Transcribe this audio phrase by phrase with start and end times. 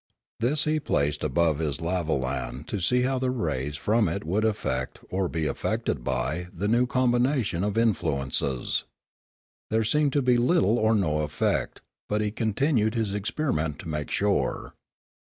[0.39, 4.99] This he placed above his lavolan to see how the rays from it would affect,
[5.11, 8.85] or be affected by, the new combination of influences.
[9.69, 14.09] There seemed to be little or no effect, but he continued his experiment to make
[14.09, 14.73] sure.